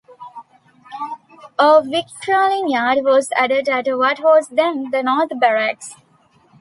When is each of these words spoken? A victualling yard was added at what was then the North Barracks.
A 1.59 1.83
victualling 1.83 2.71
yard 2.71 3.03
was 3.03 3.29
added 3.37 3.69
at 3.69 3.85
what 3.85 4.19
was 4.19 4.47
then 4.47 4.89
the 4.89 5.03
North 5.03 5.29
Barracks. 5.39 5.93